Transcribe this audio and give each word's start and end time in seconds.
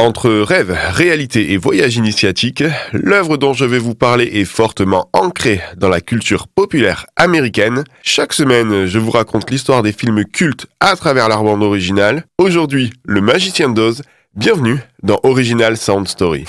Entre 0.00 0.30
rêve, 0.30 0.78
réalité 0.90 1.52
et 1.52 1.56
voyage 1.56 1.96
initiatique, 1.96 2.62
l'œuvre 2.92 3.36
dont 3.36 3.52
je 3.52 3.64
vais 3.64 3.80
vous 3.80 3.96
parler 3.96 4.30
est 4.32 4.44
fortement 4.44 5.10
ancrée 5.12 5.60
dans 5.76 5.88
la 5.88 6.00
culture 6.00 6.46
populaire 6.46 7.06
américaine. 7.16 7.82
Chaque 8.04 8.32
semaine, 8.32 8.86
je 8.86 8.98
vous 9.00 9.10
raconte 9.10 9.50
l'histoire 9.50 9.82
des 9.82 9.90
films 9.90 10.24
cultes 10.24 10.66
à 10.78 10.94
travers 10.94 11.28
leur 11.28 11.42
bande 11.42 11.64
originale. 11.64 12.22
Aujourd'hui, 12.38 12.92
Le 13.06 13.20
Magicien 13.20 13.70
d'Oz. 13.70 14.02
Bienvenue 14.36 14.78
dans 15.02 15.18
Original 15.24 15.76
Sound 15.76 16.06
Story. 16.06 16.44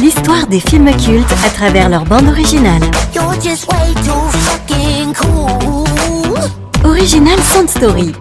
L'histoire 0.00 0.46
des 0.46 0.60
films 0.60 0.96
cultes 0.96 1.34
à 1.44 1.50
travers 1.50 1.90
leur 1.90 2.04
bande 2.04 2.28
originale. 2.28 2.80
Original 6.84 7.38
Sound 7.42 7.68
Story. 7.68 8.12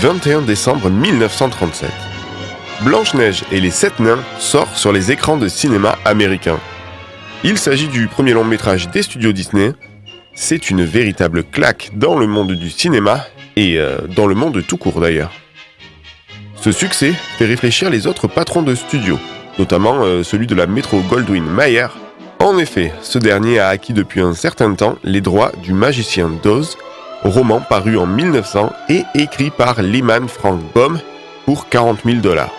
21 0.00 0.40
décembre 0.40 0.88
1937. 0.88 1.90
Blanche-Neige 2.84 3.44
et 3.52 3.60
les 3.60 3.70
Sept 3.70 4.00
Nains 4.00 4.24
sort 4.38 4.74
sur 4.74 4.92
les 4.92 5.12
écrans 5.12 5.36
de 5.36 5.46
cinéma 5.46 5.98
américains. 6.06 6.58
Il 7.44 7.58
s'agit 7.58 7.88
du 7.88 8.08
premier 8.08 8.32
long 8.32 8.44
métrage 8.44 8.88
des 8.88 9.02
studios 9.02 9.32
Disney. 9.32 9.72
C'est 10.32 10.70
une 10.70 10.84
véritable 10.84 11.44
claque 11.44 11.90
dans 11.96 12.18
le 12.18 12.26
monde 12.26 12.52
du 12.52 12.70
cinéma 12.70 13.26
et 13.56 13.78
euh, 13.78 13.98
dans 14.16 14.26
le 14.26 14.34
monde 14.34 14.64
tout 14.66 14.78
court 14.78 15.02
d'ailleurs. 15.02 15.32
Ce 16.56 16.72
succès 16.72 17.12
fait 17.36 17.44
réfléchir 17.44 17.90
les 17.90 18.06
autres 18.06 18.26
patrons 18.26 18.62
de 18.62 18.74
studios, 18.74 19.18
notamment 19.58 20.02
euh, 20.02 20.22
celui 20.22 20.46
de 20.46 20.54
la 20.54 20.66
Metro 20.66 21.00
Goldwyn 21.10 21.44
Mayer. 21.44 21.88
En 22.38 22.56
effet, 22.56 22.90
ce 23.02 23.18
dernier 23.18 23.58
a 23.58 23.68
acquis 23.68 23.92
depuis 23.92 24.22
un 24.22 24.32
certain 24.32 24.74
temps 24.74 24.96
les 25.04 25.20
droits 25.20 25.52
du 25.62 25.74
magicien 25.74 26.30
d'Oz 26.42 26.78
roman 27.24 27.60
paru 27.60 27.96
en 27.98 28.06
1900 28.06 28.72
et 28.88 29.04
écrit 29.14 29.50
par 29.50 29.82
Lyman 29.82 30.28
Frank 30.28 30.60
Baum 30.74 30.98
pour 31.44 31.68
40 31.68 32.00
000 32.04 32.18
dollars. 32.18 32.52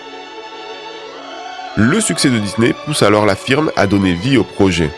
Le 1.76 2.00
succès 2.00 2.28
de 2.28 2.38
Disney 2.38 2.74
pousse 2.84 3.02
alors 3.02 3.24
la 3.24 3.34
firme 3.34 3.70
à 3.76 3.86
donner 3.86 4.12
vie 4.12 4.36
au 4.36 4.44
projet. 4.44 4.90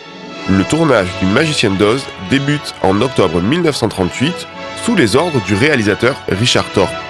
Le 0.51 0.65
tournage 0.65 1.09
du 1.21 1.27
Magicien 1.27 1.71
d'Oz 1.71 2.05
débute 2.31 2.75
en 2.83 3.01
octobre 3.01 3.41
1938 3.41 4.47
sous 4.85 4.97
les 4.97 5.17
ordres 5.17 5.41
du 5.45 5.55
réalisateur 5.55 6.17
Richard 6.29 6.69
Thorpe. 6.73 7.04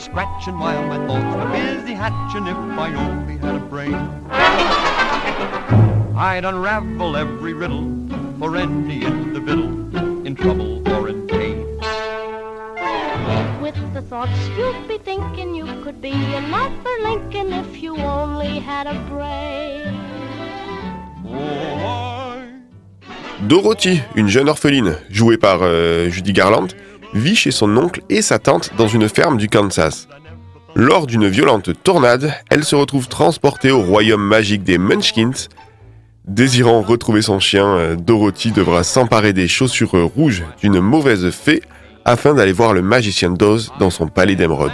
Scratching 0.00 0.58
while 0.58 0.82
my 0.86 0.96
thoughts 1.06 1.36
were 1.36 1.50
busy 1.52 1.92
hatching 1.92 2.46
if 2.46 2.56
I 2.56 2.94
only 2.94 3.36
had 3.36 3.56
a 3.56 3.60
brain. 3.60 3.94
I'd 6.16 6.44
unravel 6.44 7.16
every 7.16 7.52
riddle 7.52 7.86
for 8.38 8.56
any 8.56 9.04
individual 9.04 10.26
in 10.26 10.34
trouble 10.34 10.88
or 10.88 11.08
in 11.08 11.26
pain. 11.26 11.58
With 13.60 13.78
the 13.92 14.02
thoughts 14.02 14.40
you'd 14.56 14.88
be 14.88 14.98
thinking 14.98 15.54
you 15.54 15.66
could 15.82 16.00
be 16.00 16.12
another 16.12 16.96
Lincoln 17.02 17.52
if 17.52 17.82
you 17.82 17.96
only 17.98 18.58
had 18.58 18.86
a 18.86 18.94
brain. 19.08 19.19
Dorothy, 23.50 24.00
une 24.14 24.28
jeune 24.28 24.48
orpheline, 24.48 24.94
jouée 25.10 25.36
par 25.36 25.58
euh, 25.62 26.08
Judy 26.08 26.32
Garland, 26.32 26.68
vit 27.14 27.34
chez 27.34 27.50
son 27.50 27.76
oncle 27.76 28.00
et 28.08 28.22
sa 28.22 28.38
tante 28.38 28.70
dans 28.78 28.86
une 28.86 29.08
ferme 29.08 29.38
du 29.38 29.48
Kansas. 29.48 30.06
Lors 30.76 31.08
d'une 31.08 31.26
violente 31.26 31.70
tornade, 31.82 32.32
elle 32.48 32.62
se 32.62 32.76
retrouve 32.76 33.08
transportée 33.08 33.72
au 33.72 33.80
royaume 33.82 34.22
magique 34.22 34.62
des 34.62 34.78
Munchkins. 34.78 35.48
Désirant 36.28 36.82
retrouver 36.82 37.22
son 37.22 37.40
chien, 37.40 37.66
euh, 37.66 37.96
Dorothy 37.96 38.52
devra 38.52 38.84
s'emparer 38.84 39.32
des 39.32 39.48
chaussures 39.48 39.90
rouges 40.14 40.44
d'une 40.62 40.78
mauvaise 40.78 41.28
fée 41.30 41.60
afin 42.04 42.34
d'aller 42.34 42.52
voir 42.52 42.72
le 42.72 42.82
magicien 42.82 43.30
d'Oz 43.30 43.72
dans 43.80 43.90
son 43.90 44.06
palais 44.06 44.36
d'émeraude. 44.36 44.70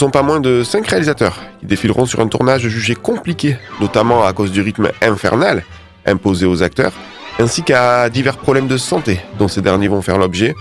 Sont 0.00 0.10
pas 0.10 0.22
moins 0.22 0.40
de 0.40 0.64
5 0.64 0.86
réalisateurs 0.86 1.38
qui 1.60 1.66
défileront 1.66 2.06
sur 2.06 2.20
un 2.20 2.26
tournage 2.26 2.66
jugé 2.66 2.94
compliqué, 2.94 3.58
notamment 3.82 4.24
à 4.24 4.32
cause 4.32 4.50
du 4.50 4.62
rythme 4.62 4.88
infernal 5.02 5.62
imposé 6.06 6.46
aux 6.46 6.62
acteurs, 6.62 6.94
ainsi 7.38 7.62
qu'à 7.62 8.08
divers 8.08 8.38
problèmes 8.38 8.66
de 8.66 8.78
santé 8.78 9.20
dont 9.38 9.46
ces 9.46 9.60
derniers 9.60 9.88
vont 9.88 10.00
faire 10.00 10.16
l'objet, 10.16 10.54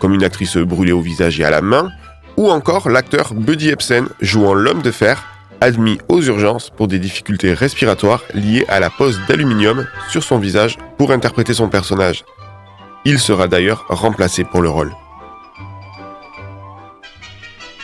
comme 0.00 0.14
une 0.14 0.24
actrice 0.24 0.56
brûlée 0.56 0.92
au 0.92 1.02
visage 1.02 1.38
et 1.38 1.44
à 1.44 1.50
la 1.50 1.60
main, 1.60 1.90
ou 2.38 2.50
encore 2.50 2.88
l'acteur 2.88 3.34
Buddy 3.34 3.68
Epson 3.68 4.06
jouant 4.22 4.54
l'homme 4.54 4.80
de 4.80 4.90
fer, 4.90 5.26
admis 5.60 5.98
aux 6.08 6.22
urgences 6.22 6.70
pour 6.70 6.88
des 6.88 6.98
difficultés 6.98 7.52
respiratoires 7.52 8.22
liées 8.32 8.64
à 8.68 8.80
la 8.80 8.88
pose 8.88 9.20
d'aluminium 9.28 9.86
sur 10.08 10.22
son 10.22 10.38
visage 10.38 10.78
pour 10.96 11.12
interpréter 11.12 11.52
son 11.52 11.68
personnage. 11.68 12.24
Il 13.04 13.18
sera 13.18 13.46
d'ailleurs 13.46 13.84
remplacé 13.90 14.42
pour 14.42 14.62
le 14.62 14.70
rôle. 14.70 14.92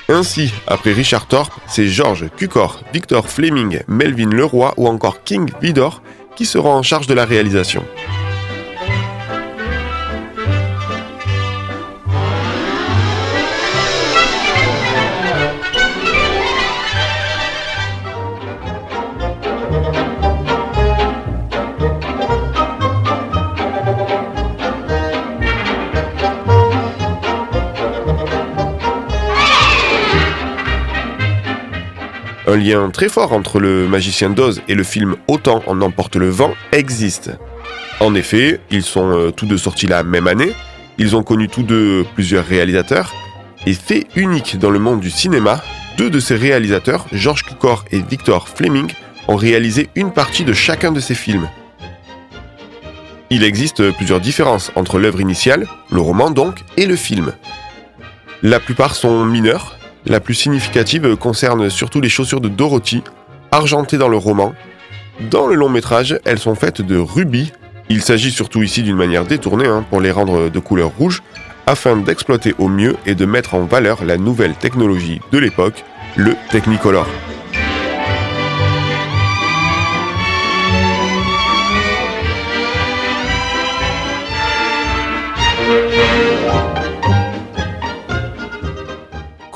Ainsi, 0.08 0.52
après 0.66 0.92
Richard 0.92 1.26
Thorpe, 1.26 1.52
c'est 1.68 1.86
George 1.86 2.26
Cukor, 2.36 2.80
Victor 2.92 3.28
Fleming, 3.28 3.80
Melvin 3.88 4.30
Leroy 4.30 4.74
ou 4.76 4.88
encore 4.88 5.22
King 5.22 5.50
Vidor 5.60 6.02
qui 6.36 6.46
seront 6.46 6.72
en 6.72 6.82
charge 6.82 7.06
de 7.06 7.14
la 7.14 7.24
réalisation. 7.24 7.84
Un 32.46 32.56
lien 32.56 32.90
très 32.90 33.08
fort 33.08 33.32
entre 33.32 33.60
le 33.60 33.86
magicien 33.86 34.30
d'Oz 34.30 34.62
et 34.66 34.74
le 34.74 34.82
film 34.82 35.16
Autant 35.28 35.62
en 35.66 35.80
emporte 35.80 36.16
le 36.16 36.28
vent 36.28 36.52
existe. 36.72 37.30
En 38.00 38.14
effet, 38.16 38.60
ils 38.70 38.82
sont 38.82 39.12
euh, 39.12 39.30
tous 39.30 39.46
deux 39.46 39.58
sortis 39.58 39.86
la 39.86 40.02
même 40.02 40.26
année, 40.26 40.52
ils 40.98 41.14
ont 41.14 41.22
connu 41.22 41.48
tous 41.48 41.62
deux 41.62 42.04
plusieurs 42.14 42.44
réalisateurs, 42.44 43.12
et 43.64 43.74
fait 43.74 44.08
unique 44.16 44.58
dans 44.58 44.70
le 44.70 44.80
monde 44.80 44.98
du 44.98 45.10
cinéma, 45.10 45.62
deux 45.96 46.10
de 46.10 46.18
ces 46.18 46.34
réalisateurs, 46.34 47.06
George 47.12 47.44
Cukor 47.44 47.84
et 47.92 48.00
Victor 48.00 48.48
Fleming, 48.48 48.90
ont 49.28 49.36
réalisé 49.36 49.88
une 49.94 50.12
partie 50.12 50.44
de 50.44 50.52
chacun 50.52 50.90
de 50.90 50.98
ces 50.98 51.14
films. 51.14 51.48
Il 53.30 53.44
existe 53.44 53.92
plusieurs 53.92 54.20
différences 54.20 54.72
entre 54.74 54.98
l'œuvre 54.98 55.20
initiale, 55.20 55.66
le 55.90 56.00
roman 56.00 56.30
donc, 56.30 56.64
et 56.76 56.86
le 56.86 56.96
film. 56.96 57.32
La 58.42 58.58
plupart 58.58 58.96
sont 58.96 59.24
mineures, 59.24 59.78
la 60.06 60.20
plus 60.20 60.34
significative 60.34 61.16
concerne 61.16 61.70
surtout 61.70 62.00
les 62.00 62.08
chaussures 62.08 62.40
de 62.40 62.49
Dorothy, 62.49 63.02
argentées 63.50 63.99
dans 63.99 64.08
le 64.08 64.16
roman. 64.16 64.54
Dans 65.31 65.46
le 65.46 65.54
long 65.54 65.69
métrage, 65.69 66.19
elles 66.25 66.38
sont 66.38 66.54
faites 66.54 66.82
de 66.82 66.96
rubis. 66.96 67.52
Il 67.88 68.02
s'agit 68.02 68.31
surtout 68.31 68.62
ici 68.62 68.82
d'une 68.82 68.96
manière 68.96 69.25
détournée 69.25 69.66
hein, 69.66 69.84
pour 69.88 70.00
les 70.00 70.10
rendre 70.10 70.49
de 70.49 70.58
couleur 70.58 70.90
rouge, 70.99 71.22
afin 71.66 71.96
d'exploiter 71.96 72.54
au 72.58 72.69
mieux 72.69 72.96
et 73.06 73.14
de 73.14 73.26
mettre 73.26 73.54
en 73.54 73.64
valeur 73.64 74.04
la 74.04 74.16
nouvelle 74.16 74.54
technologie 74.54 75.20
de 75.31 75.38
l'époque, 75.38 75.84
le 76.16 76.34
Technicolor. 76.50 77.06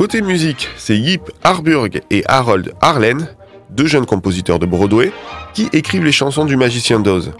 Côté 0.07 0.23
musique, 0.23 0.69
c'est 0.77 0.97
Yip 0.97 1.33
Harburg 1.43 2.01
et 2.11 2.23
Harold 2.29 2.75
Harlen, 2.81 3.27
deux 3.71 3.89
jeunes 3.89 4.07
compositeurs 4.07 4.61
de 4.61 4.65
Broadway, 4.65 5.11
qui 5.53 5.69
écrivent 5.73 6.05
les 6.05 6.13
chansons 6.13 6.45
du 6.45 6.57
magicien 6.57 7.01
d'Oz. 7.01 7.33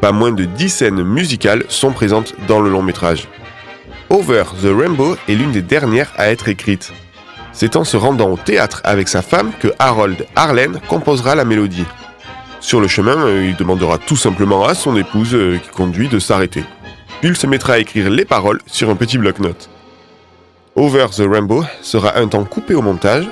Pas 0.00 0.12
moins 0.12 0.30
de 0.30 0.44
10 0.44 0.68
scènes 0.68 1.02
musicales 1.02 1.64
sont 1.68 1.90
présentes 1.90 2.34
dans 2.46 2.60
le 2.60 2.70
long 2.70 2.82
métrage. 2.82 3.26
Over 4.08 4.44
the 4.62 4.68
Rainbow 4.72 5.16
est 5.28 5.34
l'une 5.34 5.50
des 5.50 5.62
dernières 5.62 6.12
à 6.16 6.28
être 6.28 6.46
écrite. 6.46 6.92
C'est 7.52 7.74
en 7.74 7.82
se 7.82 7.96
rendant 7.96 8.30
au 8.30 8.36
théâtre 8.36 8.82
avec 8.84 9.08
sa 9.08 9.20
femme 9.20 9.50
que 9.58 9.72
Harold 9.80 10.28
Harlen 10.36 10.78
composera 10.88 11.34
la 11.34 11.44
mélodie. 11.44 11.86
Sur 12.60 12.80
le 12.80 12.86
chemin, 12.86 13.18
euh, 13.18 13.48
il 13.48 13.56
demandera 13.56 13.98
tout 13.98 14.14
simplement 14.14 14.64
à 14.64 14.76
son 14.76 14.94
épouse 14.96 15.34
euh, 15.34 15.58
qui 15.58 15.70
conduit 15.70 16.06
de 16.06 16.20
s'arrêter. 16.20 16.62
Il 17.24 17.36
se 17.36 17.48
mettra 17.48 17.72
à 17.72 17.78
écrire 17.78 18.10
les 18.10 18.24
paroles 18.24 18.60
sur 18.66 18.90
un 18.90 18.94
petit 18.94 19.18
bloc-notes. 19.18 19.70
Over 20.78 21.08
the 21.08 21.22
Rainbow 21.26 21.64
sera 21.80 22.18
un 22.18 22.28
temps 22.28 22.44
coupé 22.44 22.74
au 22.74 22.82
montage, 22.82 23.26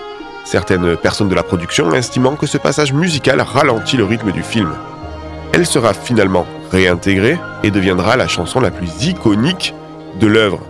certaines 0.47 0.97
personnes 0.97 1.29
de 1.29 1.35
la 1.35 1.43
production 1.43 1.93
estimant 1.93 2.37
que 2.37 2.47
ce 2.47 2.57
passage 2.57 2.95
musical 2.95 3.39
ralentit 3.43 3.99
le 3.99 4.05
rythme 4.05 4.33
du 4.33 4.43
film. 4.43 4.73
Elle 5.53 5.67
sera 5.67 5.93
finalement 5.93 6.47
réintégrée 6.73 7.39
et 7.63 7.71
deviendra 7.71 8.17
la 8.17 8.29
chanson 8.29 8.61
la 8.61 8.71
plus 8.71 9.05
iconique 9.05 9.75
de 10.19 10.27
l'œuvre. 10.27 10.61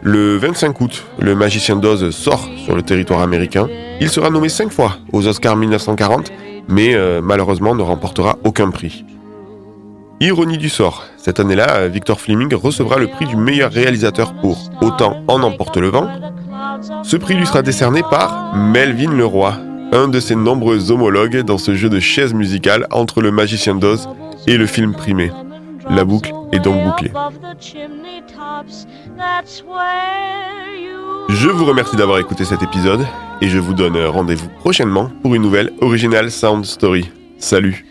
Le 0.00 0.38
25 0.38 0.80
août, 0.80 1.04
le 1.18 1.34
magicien 1.34 1.76
d'Oz 1.76 2.10
sort 2.10 2.48
sur 2.64 2.74
le 2.74 2.82
territoire 2.82 3.20
américain. 3.20 3.68
Il 4.00 4.08
sera 4.08 4.30
nommé 4.30 4.48
5 4.48 4.72
fois 4.72 4.96
aux 5.12 5.26
Oscars 5.26 5.56
1940, 5.56 6.32
mais 6.68 6.94
euh, 6.94 7.20
malheureusement 7.22 7.74
ne 7.74 7.82
remportera 7.82 8.38
aucun 8.44 8.70
prix. 8.70 9.04
Ironie 10.20 10.58
du 10.58 10.68
sort, 10.68 11.04
cette 11.16 11.38
année-là, 11.38 11.86
Victor 11.86 12.20
Fleming 12.20 12.52
recevra 12.52 12.98
le 12.98 13.06
prix 13.06 13.26
du 13.26 13.36
meilleur 13.36 13.70
réalisateur 13.70 14.34
pour 14.34 14.68
Autant 14.80 15.22
en 15.28 15.42
emporte 15.44 15.76
le 15.76 15.88
vent. 15.88 16.08
Ce 17.04 17.16
prix 17.16 17.34
lui 17.34 17.46
sera 17.46 17.62
décerné 17.62 18.02
par 18.02 18.56
Melvin 18.56 19.12
Leroy, 19.12 19.54
un 19.92 20.08
de 20.08 20.18
ses 20.18 20.34
nombreux 20.34 20.90
homologues 20.90 21.42
dans 21.42 21.58
ce 21.58 21.76
jeu 21.76 21.88
de 21.88 22.00
chaises 22.00 22.34
musicales 22.34 22.88
entre 22.90 23.20
le 23.20 23.30
magicien 23.30 23.76
d'Oz 23.76 24.08
et 24.48 24.56
le 24.56 24.66
film 24.66 24.92
primé. 24.92 25.30
La 25.88 26.04
boucle 26.04 26.32
est 26.50 26.58
donc 26.58 26.82
bouclée. 26.82 27.12
Je 31.28 31.48
vous 31.48 31.64
remercie 31.64 31.96
d'avoir 31.96 32.18
écouté 32.18 32.44
cet 32.44 32.64
épisode 32.64 33.06
et 33.40 33.48
je 33.48 33.58
vous 33.60 33.72
donne 33.72 33.96
rendez-vous 34.06 34.48
prochainement 34.58 35.12
pour 35.22 35.36
une 35.36 35.42
nouvelle 35.42 35.72
Original 35.80 36.28
Sound 36.32 36.64
Story. 36.64 37.08
Salut 37.38 37.84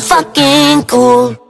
fucking 0.00 0.84
cool. 0.84 1.49